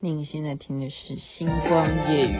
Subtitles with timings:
[0.00, 2.36] 您现在听的是《星光夜语》。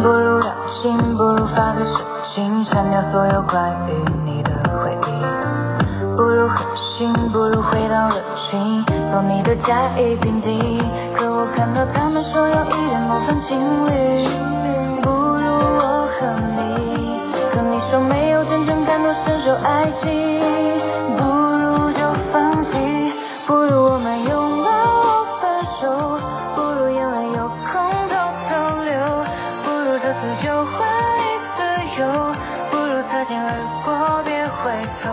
[0.00, 3.92] 不如让心，不如发个神经，删掉所有关于
[4.24, 5.10] 你的回忆。
[6.14, 10.78] 不如狠心，不如回到热情，做你的甲乙丙丁。
[11.16, 13.58] 可我看到他们说有一点模范情
[13.88, 13.90] 侣。
[15.02, 17.18] 不如我和你，
[17.50, 20.55] 可你说没有真正感同身受爱情。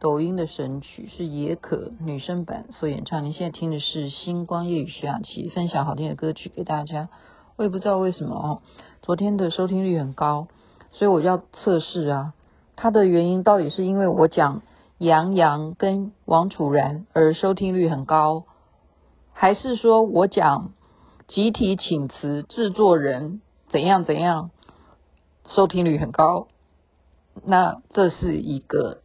[0.00, 3.24] 抖音的神曲是野可女生版所演唱。
[3.24, 7.08] 你现在听的是星光夜雨徐雅琪分享好听的歌曲给大家。
[7.56, 8.62] 我也不知道为什么哦，
[9.02, 10.46] 昨天的收听率很高，
[10.92, 12.34] 所以我要测试啊。
[12.76, 14.62] 它的原因到底是因为我讲
[14.98, 18.44] 杨洋跟王楚然而收听率很高，
[19.32, 20.72] 还是说我讲？
[21.26, 24.50] 集体请辞，制作人怎样怎样，
[25.44, 26.48] 收听率很高。
[27.44, 29.02] 那这是一个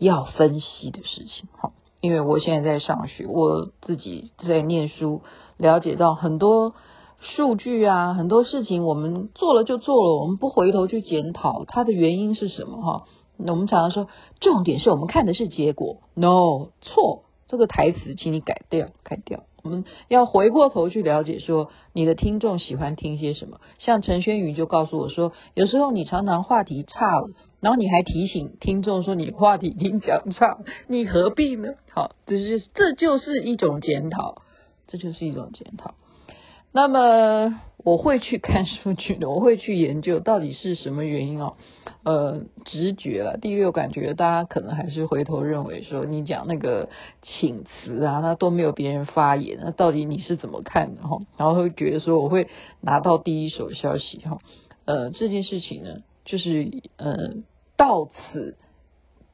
[0.00, 5.20] 要分析的事情，哈，因为我现在在上学，我自己在念书，
[5.58, 6.74] 了解到很多
[7.20, 13.04] 数据啊，很多事情我们做了就做了，我们不回头去检讨它的原因是什么，哈。
[13.36, 14.08] 我们常常说，
[14.40, 19.44] 重点是我们看的是结果，no，错，这个台词请你改掉，改掉。
[19.62, 23.58] 我们要回过头去了解，说你的听众喜欢听些什么。
[23.78, 27.28] 像陈轩宇就告诉我说，有时候你常常话题差了，
[27.60, 31.74] 然后你还提醒听众说你话题已经讲差，你何必呢？
[31.92, 34.42] 好，这是这就是一种检讨，
[34.86, 35.94] 这就是一种检讨。
[36.72, 41.54] 那么我会去看数据的，我会去研究到底是什么原因哦。
[42.02, 46.88] 呃，直觉了，第六感觉，大家可能还是回头认为说，你讲那个
[47.22, 51.18] 请辞啊，那都没有别人发言，那到底你是怎么看的哈？
[51.36, 52.48] 然后会觉得说，我会
[52.80, 54.38] 拿到第一手消息哈。
[54.86, 57.34] 呃，这件事情呢，就是呃，
[57.80, 58.58] 到此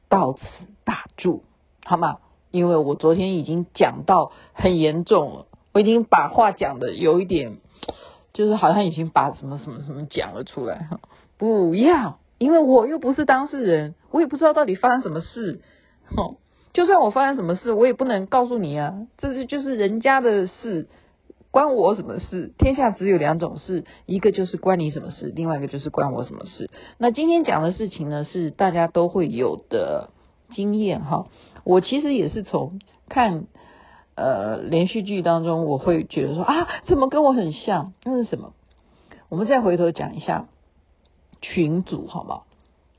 [0.07, 0.39] 到此
[0.85, 1.43] 打住，
[1.83, 2.19] 好吗？
[2.49, 5.47] 因为我昨天已经讲到很严重了。
[5.73, 7.57] 我已经把话讲的有一点，
[8.31, 11.01] 就是好像已经把什么什么什么讲了出来哈，
[11.37, 15.59] 不要，因为我又不是当事人，我也不知道到底发生什么事，
[16.15, 16.37] 哼，
[16.71, 20.87] 就算我发生什么事，我也不能告诉你啊，这是就是人家的事，
[21.51, 22.53] 关我什么事？
[22.57, 26.69] 天下只有两种事，一个就是关你什么事，另外一个就是关我什么事。
[26.97, 30.09] 那今天讲的事情呢，是大家都会有的
[30.49, 31.27] 经验哈，
[31.63, 33.45] 我其实也是从看。
[34.19, 37.93] 呃，连续剧当中，我会觉得说啊，怎么跟我很像？
[38.03, 38.53] 那是什么？
[39.29, 40.47] 我们再回头讲一下
[41.39, 42.47] 群组，好不好？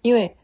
[0.01, 0.37] 因为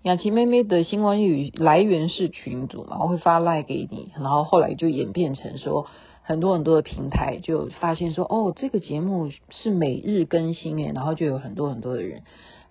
[0.00, 5.88] 雅琪妹妹的星光夜语来源是群组嘛，我会发赖给你，然后后来就演变成说，
[6.26, 12.22] 很多很多的平台就发现说，哦，这个节目是每日更新诶，然后就有很多很多的人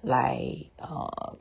[0.01, 0.41] 来
[0.77, 1.37] 呃，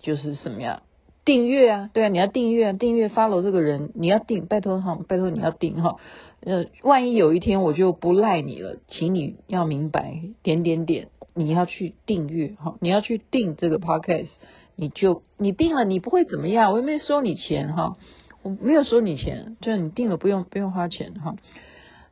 [0.00, 0.82] 就是什么样？
[1.24, 5.96] 订阅啊，对啊，你要订阅啊，订阅 follow 这个人，你要订，拜托哈，拜托你要订哈。
[6.40, 14.28] 呃，万一有一天我就不赖你了，请你要明白，点点点，你要去订阅哈，你要去订这个 podcast，
[14.76, 17.96] 你就你订了，你不会怎么样，我又没收你钱哈，
[18.46, 21.34] 我没有收你钱，就是你订了不用不用花钱哈。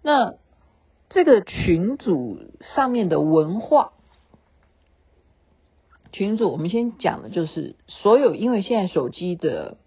[0.03, 0.34] 那
[1.09, 2.41] 这个群组
[2.75, 3.93] 上面的文化。
[6.11, 9.78] 群组，我们先讲的就是所有，因为现在手机的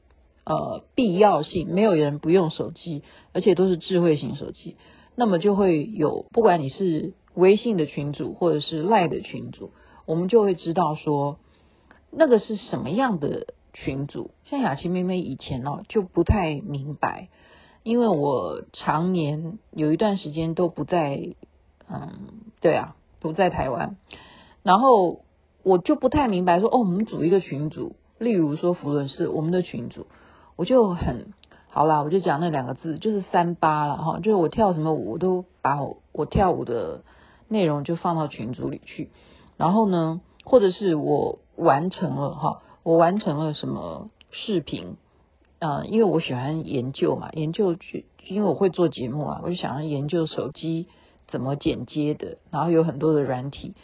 [0.45, 3.03] 呃必要性，没有人不用手机，
[3.33, 4.77] 而且都是智慧型手机，
[5.15, 9.71] 那么就会有，不管你是微信的群组或者是赖的群组，
[10.05, 11.39] 我们就会知道说
[12.11, 13.53] 那个是什么样的
[13.83, 14.31] 群组。
[14.45, 17.29] 像雅琪妹妹以前哦就不太明白，
[17.83, 21.35] 因为我常年有一段时间都不在，
[21.89, 22.11] 嗯，
[22.61, 23.97] 对啊，不在台湾，
[24.63, 25.21] 然后。
[25.63, 30.07] 我就不太明白说，哦，我们组一个群组，例如说福伦是我们的群组，
[30.55, 31.33] 我就很
[31.69, 35.77] 好啦，我就讲那两个字，就是三八了哈，就是我跳什么舞，我都把，
[36.13, 37.01] 我跳舞的
[37.49, 39.09] 内容就放到群组里去，
[39.57, 44.95] 然后呢，或者是我完成了哈，我完成了什么视频，
[45.59, 50.87] 啊、因为我喜欢研究嘛，研究去，因为我会做节目啊，我就想要研究手机
[51.27, 53.75] 怎么剪接的，然后有很多的软体。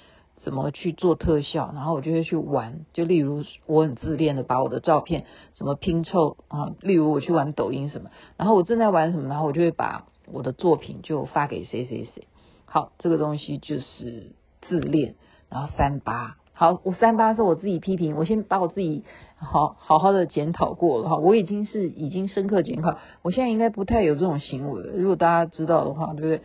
[0.41, 2.85] 怎么去做特效，然后我就会去玩。
[2.93, 12.29] 就例如我很自恋的把我的照片怎么拼凑啊，例如我去玩抖音什么，然后我正在玩什么，然后我就会把我的作品就发给谁谁谁。
[12.63, 15.15] 好，这个东西就是自恋，
[15.49, 16.37] 然后三八。
[16.55, 19.03] 好，我三八是我自己批评，我先把我自己
[19.35, 24.93] 好好好的检讨过了哈，我已经是已经深刻检讨，我现在应该不太有这种行为了。
[24.93, 26.41] 如果大家知道的话，对不对？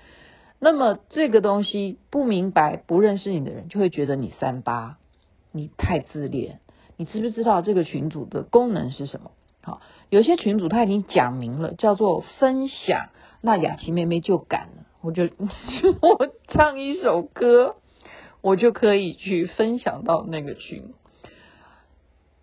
[0.58, 4.96] 那么这个东西不明白、不认识你的人就会觉得你三八，
[5.52, 6.61] 你太自恋。
[6.96, 9.31] 你知不知道这个群组的功能是什么？
[9.62, 13.11] 好，有些群组他已经讲明了，叫做分享。
[13.40, 15.25] 那雅琪妹妹就敢了，我就
[16.00, 17.76] 我唱一首歌。
[18.40, 20.94] 我就可以去分享到那个群。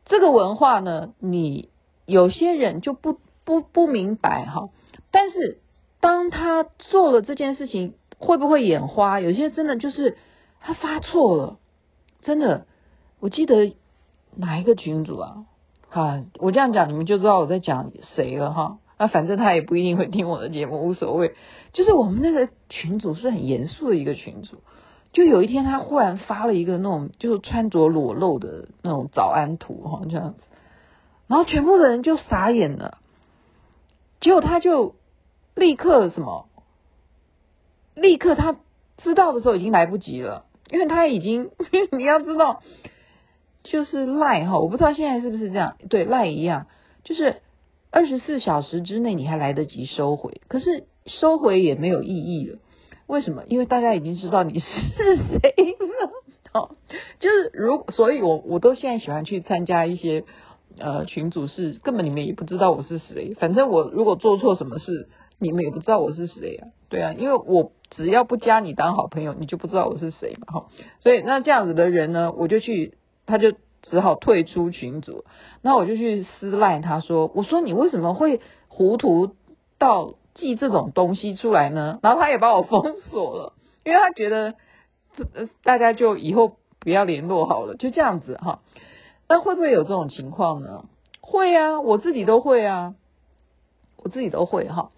[0.05, 1.69] 这个文化呢，你
[2.05, 4.69] 有些人就不不不明白哈。
[5.11, 5.59] 但是
[5.99, 9.19] 当他做了这件事情，会不会眼花？
[9.19, 10.17] 有些真的就是
[10.59, 11.57] 他发错了，
[12.21, 12.65] 真的。
[13.19, 13.73] 我记得
[14.35, 15.45] 哪一个群主啊？
[15.89, 18.77] 哈，我这样讲你们就知道我在讲谁了哈。
[18.99, 21.33] 那反正他也不一定会听我的节目，无所谓。
[21.73, 24.57] 就是我们那个群主是很严肃的一个群主。
[25.15, 30.41] 就有一天，他忽然发了一个那种，就是穿着裸露的那种早安图哈，这样子，
[31.27, 32.97] 然后全部的人就傻眼了。
[34.19, 34.95] 结果他就
[35.55, 36.47] 立刻什么？
[37.95, 38.57] 立刻他
[38.97, 41.49] 知道的时候已经来不及了，因为他已经
[41.97, 42.61] 你要知道，
[43.63, 46.67] 就是赖哈，我不知道现在是不是这样，对赖一样，
[47.05, 47.37] 就是
[47.89, 52.59] 二十四小时之内你还来得及收回，可是收回也没有意义了。
[53.07, 53.43] 为什么？
[53.47, 54.65] 因为大家已经知道你是
[55.39, 56.11] 谁了，
[56.51, 56.75] 好，
[57.19, 60.23] 就是如所以我，我都现在喜欢去参加一些
[60.79, 63.35] 呃群组，是根本你们也不知道我是谁。
[63.35, 65.07] 反正我如果做错什么事，
[65.37, 66.67] 你们也不知道我是谁啊。
[66.89, 70.53] 对啊，因为我只要不加你当好朋友，你就不知道我是谁嘛。
[70.61, 70.67] 哈，
[71.01, 72.95] 所以那这样子的人呢，我就去，
[73.27, 73.53] 他就
[73.83, 75.25] 只好退出群组。
[75.61, 79.35] 那我就去私赖他说：“我说你为什么会糊涂
[79.77, 83.53] 到？”寄这种东西出来呢，然后他也把我封锁了，
[83.85, 84.53] 因为他觉得
[85.15, 88.59] 这大家就以后不要联络好了，就这样子哈。
[89.29, 90.83] 那会不会有这种情况呢？
[91.21, 92.95] 会啊，我自己都会啊，
[94.03, 94.91] 我自己都会哈。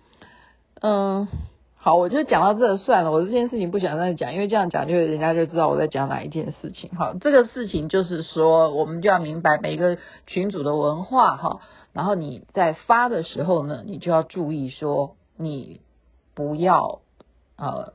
[0.81, 1.27] 嗯，
[1.75, 6.89] 好，我就讲到这算了，我这件事情不想再讲，因为这样讲就人家就知道我在讲哪一件事情。
[6.97, 11.59] 好，这个事情就是说，我们就要明白每一个群组的文化哈，
[11.93, 15.15] 然后你在发的时候呢，你就要注意说。
[15.37, 15.81] 你
[16.35, 17.01] 不要
[17.55, 17.93] 呃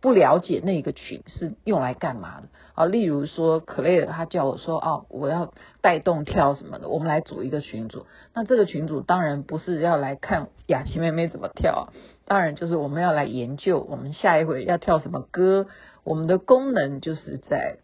[0.00, 2.84] 不了解那个群是用来干嘛的啊？
[2.84, 8.06] 例如说，可蕾尔他叫我说哦，我要带动跳什么的，我们来组一个群组。
[8.34, 11.92] 那这个群组当然不是要来看雅琪妹妹怎么跳啊，
[12.26, 15.66] 当然就是我们要来研究我们下一回要跳什么歌。
[16.02, 17.78] 我们的功能就是在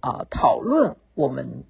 [0.00, 1.64] 啊讨论我们。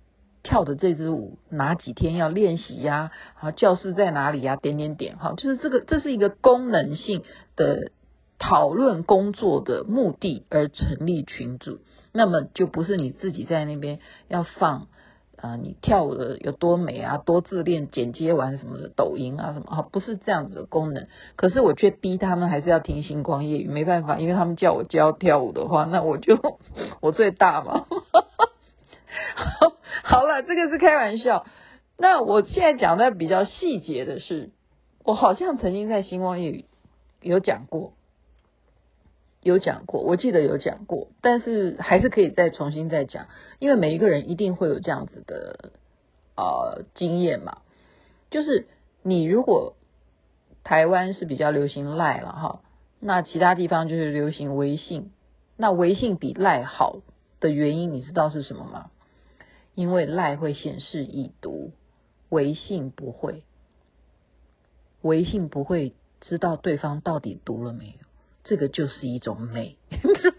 [0.46, 3.10] 跳的这支舞哪几天要练习呀？
[3.34, 4.54] 好，教室在哪里呀？
[4.54, 7.24] 点点点，哈，就是这个，这是一个功能性
[7.56, 7.90] 的
[8.38, 11.80] 讨论工作的目的而成立群组，
[12.12, 13.98] 那么就不是你自己在那边
[14.28, 14.86] 要放
[15.36, 21.08] 啊、你跳舞的有多美啊，多自恋，剪接完什么的抖音啊什么，哈，不是这样子的功能。
[21.36, 26.38] 可是我却逼他们还是要听星光夜语，没办法，因为他们叫我教跳舞的话，那我就
[27.02, 27.84] 我最大嘛。
[30.08, 31.44] 好，了，这个是开玩笑。
[31.98, 34.50] 那我现在讲的比较细节的是，
[35.02, 36.64] 我好像曾经在星光夜语
[37.20, 37.92] 有讲过，
[39.42, 43.26] 有讲过，我记得有讲过，但是还是可以再重新再讲，
[43.58, 45.72] 因为每一个人一定会有这样子的
[46.36, 47.58] 呃经验嘛。
[48.30, 48.68] 就是
[49.02, 49.74] 你如果
[50.62, 52.60] 台湾是比较流行赖了哈，
[53.00, 55.10] 那其他地方就是流行微信。
[55.56, 57.00] 那微信比赖好
[57.40, 58.90] 的原因，你知道是什么吗？
[59.76, 61.70] 因为赖会显示已读，
[62.30, 63.42] 微信不会，
[65.02, 65.92] 微信不会
[66.22, 68.06] 知道对方到底读了没有，
[68.42, 69.76] 这个就是一种美。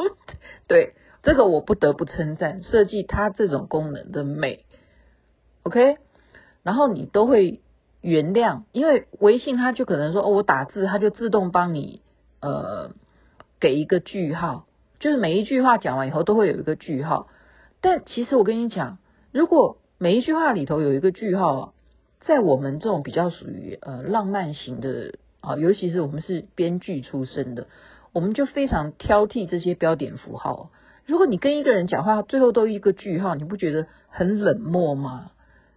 [0.66, 4.66] 对，这个我不得不称赞设计它这种功能的美。
[5.62, 6.00] OK，
[6.64, 7.62] 然后你都会
[8.02, 12.02] 原谅，因为微信它就可能说哦，我打字它就自动帮你
[12.42, 12.90] 呃
[13.60, 14.66] 给一个句号，
[15.00, 17.28] 就是每一句话讲完以后都会有一个句号，
[17.82, 18.98] 但其实我跟你讲。
[19.38, 21.76] 如果每一句话里头有一个句号，
[22.22, 27.68] 在我们这种比较属于呃浪漫型的啊，尤其是我们是编剧出身的，
[28.14, 30.72] 我们就非常挑剔这些标点符号。
[31.06, 35.30] 如果你跟一个人讲话，最后都一个句号，你不觉得很冷漠吗？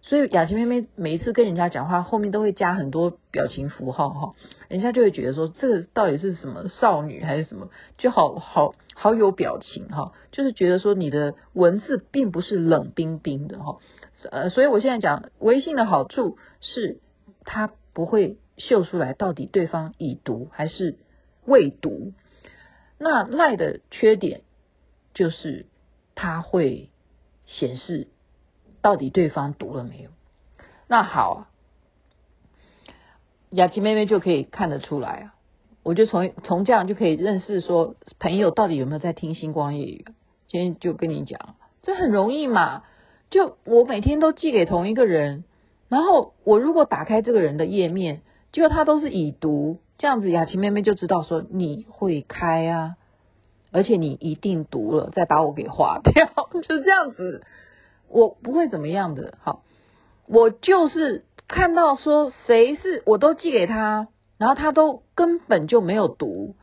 [0.03, 4.33] 所以雅琪妹妹每一次跟人家讲话，后面都会加很多表情符号哈，
[4.67, 13.77] 人家就会觉得说这个到底是什么少女还是什么，就好好好有表情哈，就是觉得说你的文字并不是冷冰冰的哈，
[14.31, 16.99] 呃，所以我现在讲微信的好处是
[17.45, 20.97] 它不会秀出来到底对方已读还是
[21.45, 22.13] 未读，
[22.97, 24.41] 那赖的缺点
[25.13, 25.67] 就是
[26.15, 26.89] 它会
[27.45, 28.07] 显示。
[28.81, 30.09] 到底对方读了没有？
[30.87, 31.49] 那好啊，
[33.49, 35.35] 雅琪妹妹就可以看得出来啊。
[35.83, 40.05] 我就从从这样就可以认识说朋友到底有没有在听星光夜语。
[40.47, 42.83] 今天就跟你讲，这很容易嘛。
[43.29, 45.45] 就我每天都寄给同一个人，
[45.87, 48.21] 然后我如果打开这个人的页面，
[48.51, 52.95] 结果他都是已读，这样子雅琪妹妹就知道说你会开啊，
[53.71, 56.29] 而且你一定读了，再把我给划掉，
[56.61, 57.45] 就这样子。
[58.11, 59.63] 我不会怎么样的，好，
[60.27, 66.55] 我就是看到说谁是我都寄给他，然后他都根本就没有读，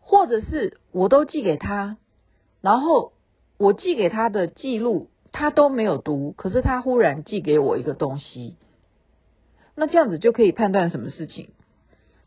[0.00, 1.96] 或者是我都寄给他，
[2.60, 3.12] 然后
[3.58, 8.56] 我寄给他的记录他都没有读，可是他忽然寄给我一个东西，
[9.74, 11.50] 那这样子就可以判断什么事情，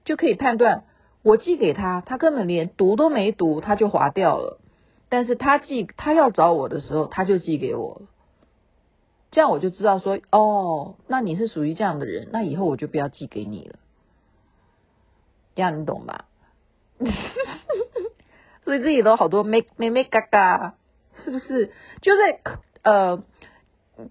[0.03, 0.84] 就可以判断
[1.24, 4.60] 我寄给他，他根本连读都没读，他就划掉了，
[5.10, 8.08] 但是他寄他要找我的时候，他就寄给我了。
[9.36, 13.75] 这样我就知道说，哦，那你是属于这样的人，那以后我就不要寄给你了。
[15.56, 16.24] 这样你懂吧？
[18.63, 20.75] 所以这里头好多妹妹妹嘎嘎，
[21.25, 21.70] 是不是？
[22.01, 22.39] 就在
[22.84, 23.25] 呃，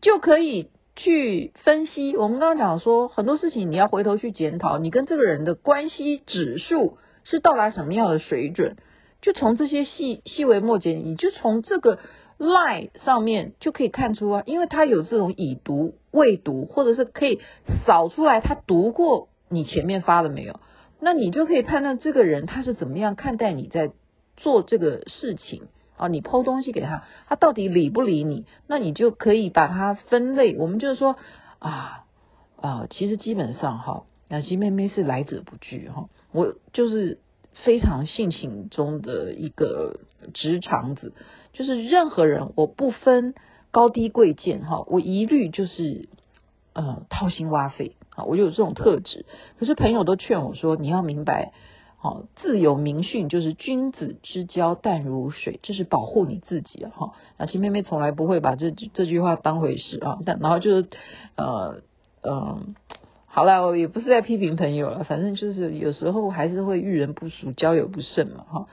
[0.03, 2.15] 就可以去分析。
[2.19, 8.77] 我们刚刚讲说很多事情，你要回头去检讨，你跟这个人的关系指数是到达什么样的水准？
[9.23, 11.99] 就从这些细细微末节，你就从这个。
[12.39, 17.41] Line 上面就可以看出啊，因为他有这种已读、未读，或者是可以
[17.87, 20.59] 扫出来他读过你前面发了没有，
[21.01, 23.93] 那你就可以判断这个人他是怎么样看待你在
[24.37, 26.09] 做这个事情啊。
[26.09, 28.47] 你抛东西给他，他到底理不理你？
[28.67, 30.57] 那你就可以把它分类。
[30.57, 31.17] 我们就是说
[31.61, 32.05] 啊
[32.61, 37.21] 啊，其实基本上哈，雅琪妹妹是来者不拒哈，我就是
[37.65, 40.01] 非常性情中的一个
[40.33, 41.13] 直肠子。
[41.55, 43.35] 就是任何人，我不分
[43.71, 46.09] 高低贵贱哈，我一律就是
[46.75, 49.25] 呃掏心挖肺啊，我就有这种特质。
[49.59, 51.53] 可是朋友都劝我说，你要明白，
[51.97, 57.13] 好，自有明训，就是君子之交淡如水，这是保护你自己哈。
[57.39, 60.89] 雅琪妹妹从来不会把这这句话当回事啊，但然后就是
[61.37, 61.83] 呃
[62.23, 62.59] 呃，
[63.27, 68.67] 好了，我也不是在批评朋友了，反正就是有时候还是会遇人不淑，交友不慎嘛哈。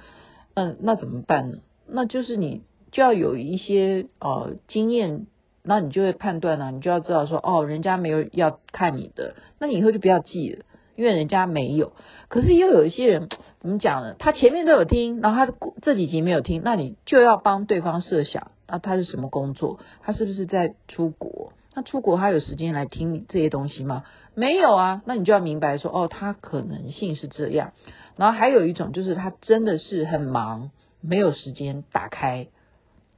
[0.55, 1.59] 嗯，那怎么办呢？
[1.87, 2.63] 那就是你。
[2.91, 5.27] 就要有一些呃经验，
[5.63, 11.93] 那你就会判断啊，你就要知道说哦，人家没有要看你的，那你以后就不要记了，因为人家没有。
[12.27, 13.29] 可是又有一些人
[13.59, 14.15] 怎么讲呢？
[14.19, 19.79] 他前面都有听，然后他这几集没有听，那你就要帮对方设想，那他是什么工作？
[20.01, 21.53] 他是不是在出国？
[21.73, 24.03] 那出国他有时间来听这些东西吗？
[24.35, 27.71] 没有啊，那你就要明白说哦，他可能性是这样。
[28.17, 32.47] 然后还有一种就是他真的是很忙，没有时间打开。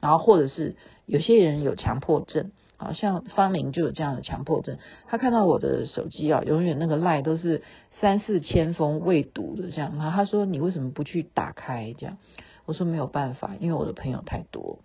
[0.03, 4.77] 然后或者是有些人有强迫症，好像方明就有这样的强迫症。
[5.07, 7.63] 他看到我的手机啊，永远那个赖都是
[8.01, 9.95] 三四千封未读的这样。
[9.98, 12.17] 然后他说：“你为什么不去打开？”这样
[12.65, 14.79] 我说：“没有办法，因为我的朋友太多。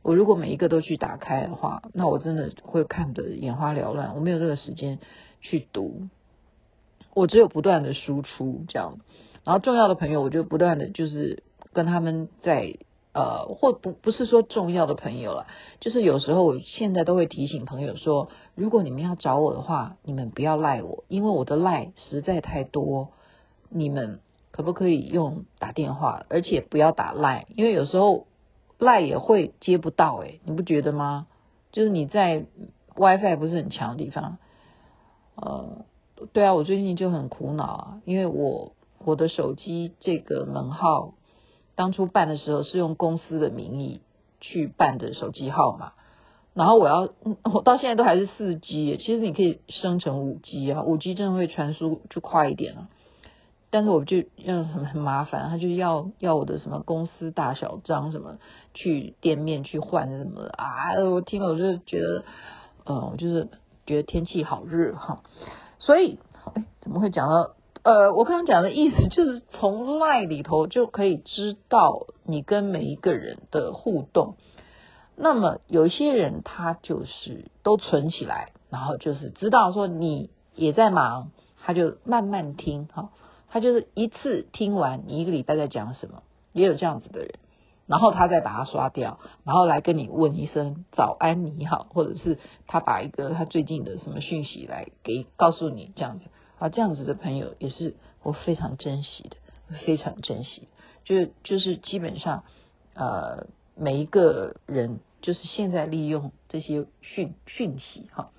[0.00, 4.14] 我如果每一个都去打开的话，那我真的会看得眼花缭乱。
[4.14, 5.00] 我没有这个时间
[5.42, 6.08] 去读，
[7.12, 9.00] 我只有不断的输出这样。
[9.44, 11.42] 然后重要的朋友，我就不断的就是
[11.74, 12.78] 跟他们在。”
[13.14, 15.46] 呃，或不不是说重要的朋友了，
[15.80, 23.10] 就是有时候我现在都会提醒朋友说，如果你们要找我的话，你们不要赖我，因为我的赖实在太多，
[23.68, 28.26] 你们可不可以用打电话，而且不要打赖，因为有时候
[28.78, 31.26] 赖也会接不到，诶，你不觉得吗？
[31.70, 32.46] 就是你在
[32.96, 34.38] WiFi 不是很强的地方，
[35.36, 35.84] 呃，
[36.32, 38.72] 对啊，我最近就很苦恼啊，因为我
[39.04, 41.12] 我的手机这个门号。
[41.74, 44.02] 当初办的时候是用公司的名义
[44.40, 45.92] 去办的手机号码，
[46.52, 47.08] 然后我要
[47.44, 52.88] 我到现在都还是四 G，其实你可以升成五 G 啊，五 G 真的会传输就快一点了，
[53.70, 58.38] 但是我就要很很麻烦，他就要要我的什么公司大小章什么
[58.74, 62.24] 去店面去换什么的啊，我听了我就觉得，
[62.84, 63.48] 嗯，我就是
[63.86, 65.22] 觉得天气好热哈，
[65.78, 66.18] 所以
[66.54, 67.54] 哎怎么会讲到？
[67.84, 74.36] 呃，我刚刚讲的意思就是从赖里头就可以知道你跟每一个人的互动。
[75.16, 83.10] 那么有一些人他就是都存起来，然后就是知道说你也在忙，他就慢慢听哈，
[83.50, 86.22] 他就是一次听完你一个礼拜在讲什么，
[86.52, 87.34] 也有这样子的人，
[87.88, 96.26] 然后他再把它刷掉，然后来跟你问一声早安你好，或者是他把一个他最近的什么讯息来给告诉你这样子，
[96.62, 99.36] 啊这样子的朋友也是我非常珍惜的，
[99.84, 100.68] 非常珍惜，
[101.04, 102.44] 就就是基本上
[102.94, 105.00] 呃每一个人。
[105.24, 108.32] 就是现在利用这些讯讯息哈，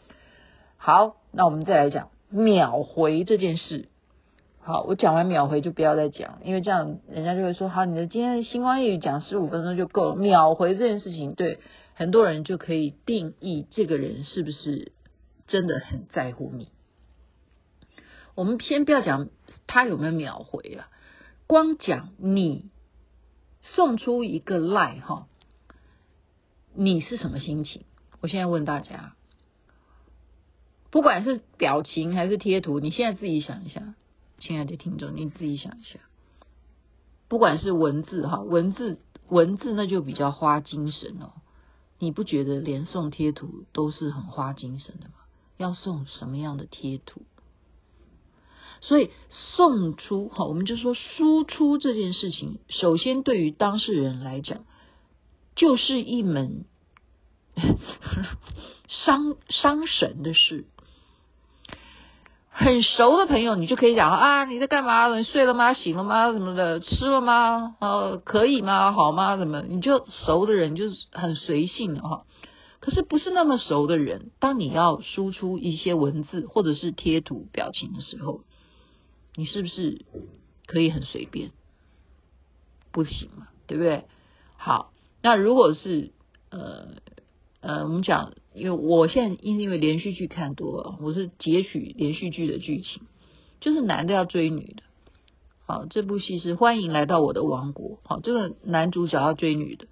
[0.75, 3.87] 好，那我们再来讲秒回这件事。
[4.59, 10.15] 好，我讲完秒回就不要再讲，因为这样人家就会说，好，你的今天星光夜语讲十五分钟就够了。
[10.17, 11.59] 秒回这件事情，对
[11.93, 14.91] 很多人就可以定义这个人是不是
[15.47, 16.67] 真的很在乎你。
[18.35, 19.29] 我们先不要讲
[19.67, 20.87] 他有没有秒回了，
[21.47, 22.69] 光讲你
[23.61, 25.27] 送出一个赖哈。
[26.73, 27.83] 你是什么心情？
[28.19, 29.15] 我现在问大家，
[30.89, 33.93] 不管是表情还是贴图，你现在自己想一下，
[34.39, 35.99] 亲爱的听众，你自己想一下。
[37.27, 41.33] 不管是文字哈，文字文字那就比较花精神哦。
[41.99, 45.13] 你不觉得连送贴图都是很花精神的吗？
[45.57, 47.21] 要送什么样的贴图？
[48.87, 54.65] 所以送出哈，我们就说输出这件事情，首先对于当事人来讲。
[55.55, 56.65] 就是一门
[58.89, 60.65] 伤伤神的事。
[62.49, 65.15] 很熟的朋友，你就可以讲啊，你在干嘛？
[65.15, 65.73] 你睡了吗？
[65.73, 66.31] 醒了吗？
[66.31, 66.79] 什么的？
[66.79, 67.75] 吃了吗？
[67.79, 68.93] 呃，可以吗？
[68.93, 69.37] 好吗？
[69.37, 69.61] 怎么？
[69.61, 72.23] 你就熟的人就是很随性的哈。
[72.79, 78.41] 可是不是那么熟的人，当你要输出一些文字或者是贴图表情的时候，
[79.35, 80.05] 你是不是
[80.65, 81.51] 可以很随便？
[82.91, 84.05] 不行嘛，对不对？
[84.57, 84.91] 好。
[85.25, 86.11] 那如果是
[86.49, 86.95] 呃
[87.61, 93.03] 呃，我们讲，因为我现在因为连续剧看多了，我是截取连续剧的剧情，
[93.61, 94.83] 就是男的要追女的。
[95.65, 97.99] 好，这部戏是欢迎来到我的王国。
[98.03, 99.87] 好，这个男主角要追女的，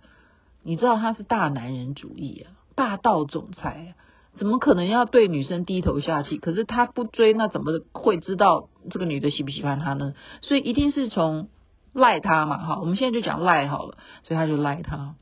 [0.63, 6.37] 你知道他是大男人主义啊，霸道总裁啊，怎么可能要对女生低头下气？
[6.37, 10.13] 可是他不追，那怎么会知道这个女的喜不喜欢他呢？
[10.41, 11.49] 所以一定是从
[11.93, 12.57] 赖他嘛。
[12.57, 15.15] 哈，我们现在就讲赖好了，所以他就赖他。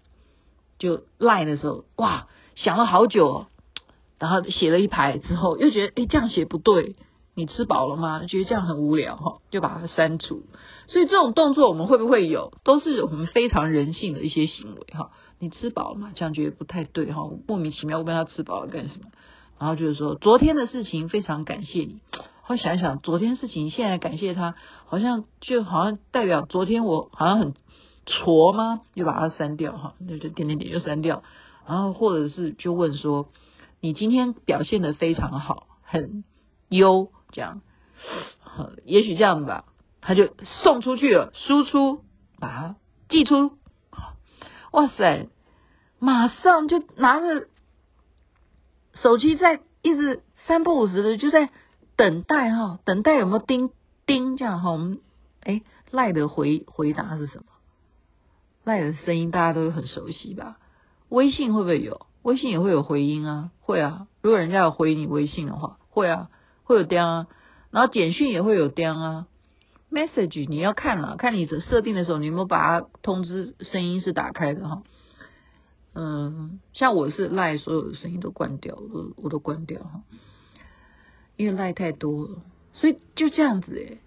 [0.77, 3.47] 就赖的时候，哇，想了好久哦，
[4.17, 6.95] 然后写了一排之后，又觉得诶，这样写不对。
[7.35, 8.25] 你吃饱了吗？
[8.25, 10.43] 觉得这样很无聊哈，就把它删除。
[10.87, 12.51] 所以这种动作我们会不会有？
[12.65, 15.11] 都是我们非常人性的一些行为哈。
[15.37, 16.11] 你吃饱了吗？
[16.15, 19.09] 这样觉得不太对哈，莫名其妙问他吃饱了干什么？
[19.57, 21.99] 然后就是说昨天的事情非常感谢你。
[22.49, 24.55] 我想想，昨天事情现在感谢他，
[24.87, 27.53] 好像就好像代表昨天我好像很。
[28.11, 28.81] 挫吗？
[28.95, 31.21] 就把它删掉哈，那就点点点就删掉，
[31.67, 33.29] 然后或者是就问说，
[33.81, 36.23] 你今天表现的非常好，很
[36.69, 37.61] 优，这样，
[38.83, 39.65] 也许这样吧，
[40.01, 40.33] 他就
[40.63, 42.03] 送出去了，输出，
[42.39, 42.75] 把它
[43.09, 43.51] 寄出，
[44.71, 45.29] 哇塞，
[45.99, 47.45] 马上就拿着
[48.95, 51.51] 手机在一直三不五时的就在
[51.99, 53.71] 等待哈，等待有没有叮
[54.05, 55.01] 叮这样哈，我们
[55.41, 57.43] 哎赖的回回答是什么？
[58.63, 60.59] 赖的声音大家都很熟悉吧？
[61.09, 62.07] 微信会不会有？
[62.21, 64.07] 微信也会有回音啊，会啊。
[64.21, 66.29] 如果人家有回你微信的话，会啊，
[66.63, 67.27] 会有叮啊。
[67.69, 69.27] 然后简讯也会有叮啊。
[69.91, 74.83] Message 你要看了，看你设定的时候，你有没有把它通知声音是打开的哈？
[75.95, 80.03] 嗯，像我是赖所有的声音都关掉，我都我都关掉哈，
[81.39, 82.41] 因为赖太多了，
[82.73, 83.99] 所以就这样子诶，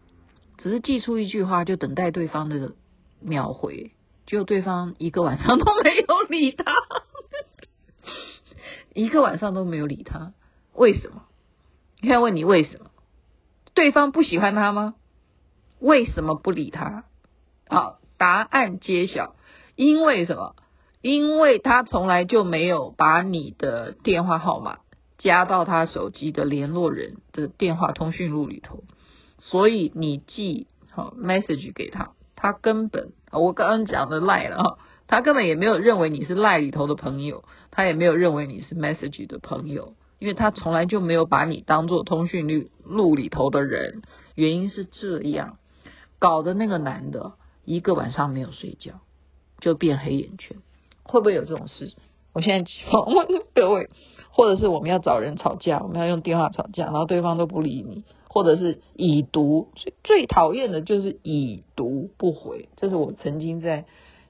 [0.59, 2.75] 只是寄出一句话，就等待对方的
[3.23, 3.93] 秒回。
[4.27, 6.75] 就对方一个晚上都没有理他，
[8.93, 10.35] 一个晚上都没有理他，
[10.75, 11.23] 为什么？
[12.03, 12.91] 你看问你为什么？
[13.73, 14.95] 对方不喜欢他吗？
[15.81, 17.05] 为什么不理他？
[17.67, 19.37] 好，答案揭晓，
[19.75, 20.55] 因为什么？
[21.01, 24.81] 因为他从来就没有把你的电话号码
[25.23, 28.83] 加到他手机的联络人的电话通讯录里头，
[29.39, 32.11] 所以你寄好 message 给他。
[32.35, 44.03] 他根本，我刚刚讲的赖了，他根本也没有认为你是赖里头的朋友，他也没有认为你是 message 的朋友，因为他从来就没有把你当做通讯录录里头的人。
[44.35, 45.59] 原因是这样，
[46.19, 48.95] 搞得那个男的一个晚上没有睡觉，
[49.61, 50.57] 就变黑眼圈。
[51.05, 51.93] 会不会有这种事？
[52.33, 53.89] 我现在访问 各位，
[54.33, 58.03] 或者是我们要找人吵架，我们要用电话吵架，然后对方都不理你。
[58.35, 63.85] 或者是已读，最最讨厌的就是已读不回，这是我曾经在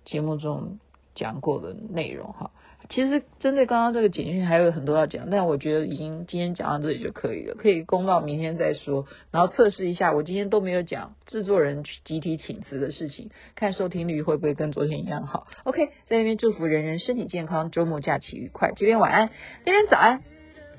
[0.05, 0.81] 节目中
[1.15, 2.51] 讲过的内容哈。
[2.93, 15.47] 其实针对刚刚这个简讯还有很多要讲，但我觉得已经今天讲到这里就可以了，可以公到明天再说，然后测试一下，我今天都没有讲制作人集体请辞的事情，看收听率会不会跟昨天一样好。
[15.65, 18.73] OK，在那边祝福人人身体健康，周末假期愉快。
[18.77, 19.31] 这边晚安，
[19.65, 20.21] 那边早安，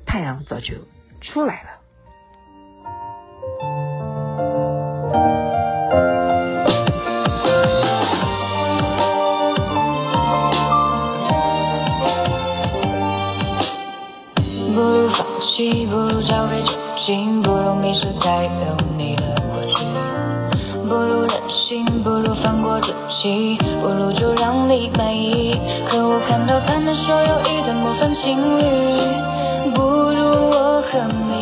[0.05, 0.75] 太阳早就
[1.21, 1.82] 出来了。
[15.55, 16.71] 不如找个酒
[17.05, 19.85] 精，不如迷失在有你的过去，
[20.89, 22.87] 不如任性，不如放过自
[23.21, 25.55] 己，不如就让你满意。
[25.91, 28.63] 可我看到他们说有一对模范情侣，
[29.75, 30.97] 不如我和
[31.29, 31.32] 你，